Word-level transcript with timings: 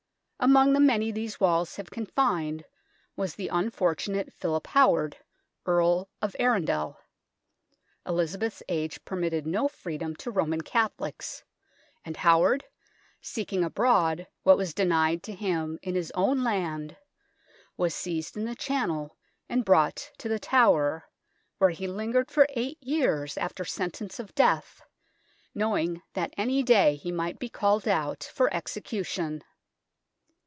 Among 0.43 0.73
the 0.73 0.79
many 0.79 1.11
these 1.11 1.39
walls 1.39 1.75
have 1.75 1.91
confined 1.91 2.65
was 3.15 3.35
the 3.35 3.49
unfortunate 3.49 4.33
Philip 4.33 4.65
Howard, 4.65 5.17
Earl 5.67 6.09
of 6.19 6.35
Arundel. 6.39 6.99
Elizabeth's 8.07 8.63
age 8.67 9.05
permitted 9.05 9.45
no 9.45 9.67
free 9.67 9.99
dom 9.99 10.15
to 10.15 10.31
Roman 10.31 10.61
Catholics, 10.61 11.43
and 12.03 12.17
Howard, 12.17 12.65
seek 13.21 13.53
ing 13.53 13.63
abroad 13.63 14.25
what 14.41 14.57
was 14.57 14.73
denied 14.73 15.21
to 15.25 15.35
him 15.35 15.77
in 15.83 15.93
his 15.93 16.09
own 16.15 16.43
land, 16.43 16.97
was 17.77 17.93
seized 17.93 18.35
in 18.35 18.45
the 18.45 18.55
Channel 18.55 19.15
and 19.47 19.63
brought 19.63 20.11
to 20.17 20.27
The 20.27 20.39
Tower, 20.39 21.07
where 21.59 21.69
he 21.69 21.85
lingered 21.85 22.31
for 22.31 22.47
eight 22.55 22.81
years 22.81 23.37
after 23.37 23.63
sentence 23.63 24.19
of 24.19 24.33
death, 24.33 24.81
knowing 25.53 26.01
that 26.13 26.33
any 26.35 26.63
day 26.63 26.95
he 26.95 27.11
might 27.11 27.37
be 27.37 27.47
called 27.47 27.87
out 27.87 28.23
for 28.33 28.51
execution. 28.51 29.43